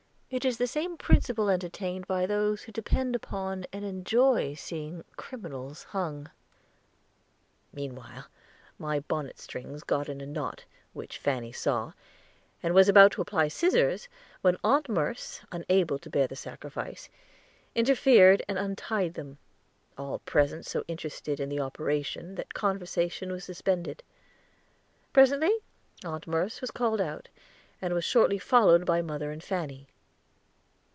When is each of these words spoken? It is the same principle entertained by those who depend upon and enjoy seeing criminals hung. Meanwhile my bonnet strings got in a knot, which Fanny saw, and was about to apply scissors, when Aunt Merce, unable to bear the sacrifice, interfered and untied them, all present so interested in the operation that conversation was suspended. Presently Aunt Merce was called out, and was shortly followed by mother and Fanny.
It 0.33 0.45
is 0.45 0.57
the 0.57 0.65
same 0.65 0.95
principle 0.95 1.49
entertained 1.49 2.07
by 2.07 2.25
those 2.25 2.61
who 2.61 2.71
depend 2.71 3.17
upon 3.17 3.65
and 3.73 3.83
enjoy 3.83 4.53
seeing 4.53 5.03
criminals 5.17 5.83
hung. 5.83 6.31
Meanwhile 7.73 8.27
my 8.79 9.01
bonnet 9.01 9.39
strings 9.39 9.83
got 9.83 10.07
in 10.07 10.21
a 10.21 10.25
knot, 10.25 10.63
which 10.93 11.17
Fanny 11.17 11.51
saw, 11.51 11.91
and 12.63 12.73
was 12.73 12.87
about 12.87 13.11
to 13.11 13.21
apply 13.21 13.49
scissors, 13.49 14.07
when 14.39 14.55
Aunt 14.63 14.87
Merce, 14.87 15.41
unable 15.51 15.99
to 15.99 16.09
bear 16.09 16.27
the 16.27 16.37
sacrifice, 16.37 17.09
interfered 17.75 18.41
and 18.47 18.57
untied 18.57 19.15
them, 19.15 19.37
all 19.97 20.19
present 20.19 20.65
so 20.65 20.85
interested 20.87 21.41
in 21.41 21.49
the 21.49 21.59
operation 21.59 22.35
that 22.35 22.53
conversation 22.53 23.33
was 23.33 23.43
suspended. 23.43 24.01
Presently 25.11 25.57
Aunt 26.05 26.25
Merce 26.25 26.61
was 26.61 26.71
called 26.71 27.01
out, 27.01 27.27
and 27.81 27.93
was 27.93 28.05
shortly 28.05 28.39
followed 28.39 28.85
by 28.85 29.01
mother 29.01 29.29
and 29.31 29.43
Fanny. 29.43 29.89